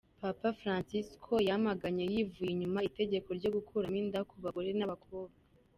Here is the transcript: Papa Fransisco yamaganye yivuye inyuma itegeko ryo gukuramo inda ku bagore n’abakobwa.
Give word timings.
Papa 0.21 0.49
Fransisco 0.59 1.33
yamaganye 1.49 2.03
yivuye 2.13 2.49
inyuma 2.53 2.79
itegeko 2.89 3.29
ryo 3.39 3.49
gukuramo 3.55 3.97
inda 4.03 4.19
ku 4.29 4.35
bagore 4.43 4.71
n’abakobwa. 4.75 5.37